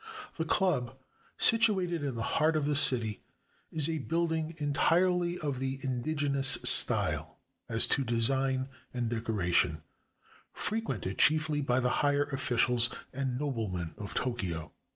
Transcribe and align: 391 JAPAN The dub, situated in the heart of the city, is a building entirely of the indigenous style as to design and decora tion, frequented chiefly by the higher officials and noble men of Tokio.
391 0.33 0.57
JAPAN 0.73 0.85
The 0.85 0.89
dub, 0.93 0.99
situated 1.37 2.03
in 2.03 2.15
the 2.15 2.23
heart 2.23 2.55
of 2.55 2.65
the 2.65 2.73
city, 2.75 3.21
is 3.71 3.87
a 3.87 3.99
building 3.99 4.55
entirely 4.57 5.37
of 5.37 5.59
the 5.59 5.79
indigenous 5.83 6.57
style 6.63 7.37
as 7.69 7.85
to 7.85 8.03
design 8.03 8.69
and 8.95 9.11
decora 9.11 9.53
tion, 9.53 9.83
frequented 10.53 11.19
chiefly 11.19 11.61
by 11.61 11.79
the 11.79 11.89
higher 12.01 12.23
officials 12.23 12.89
and 13.13 13.37
noble 13.37 13.67
men 13.69 13.93
of 13.95 14.15
Tokio. 14.15 14.73